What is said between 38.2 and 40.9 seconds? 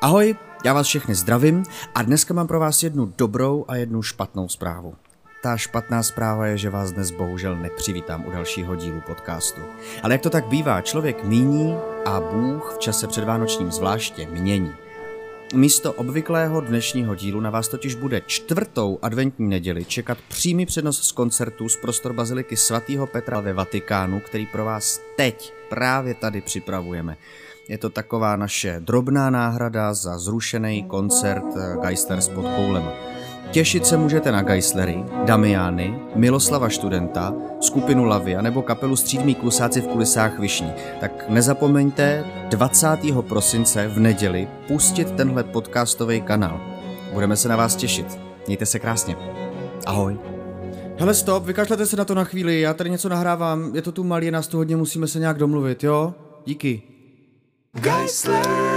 nebo kapelu Střídmí klusáci v kulisách Višní.